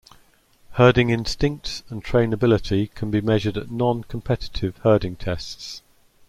Herding 0.71 1.11
instincts 1.11 1.83
and 1.89 2.03
trainability 2.03 2.91
can 2.95 3.11
be 3.11 3.21
measured 3.21 3.55
at 3.55 3.69
non-competitive 3.69 4.77
herding 4.77 5.15
tests. 5.15 5.83